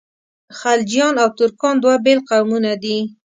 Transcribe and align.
خلجیان 0.59 1.15
او 1.23 1.29
ترکان 1.37 1.75
دوه 1.83 1.95
بېل 2.05 2.19
قومونه 2.29 2.71
دي. 2.83 2.97